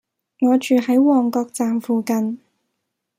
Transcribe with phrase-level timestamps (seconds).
[0.39, 2.39] 我住喺旺角站附近